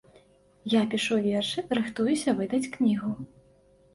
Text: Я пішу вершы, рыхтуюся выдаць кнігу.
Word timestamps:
Я 0.71 0.79
пішу 0.93 1.17
вершы, 1.25 1.59
рыхтуюся 1.79 2.35
выдаць 2.39 2.71
кнігу. 2.77 3.11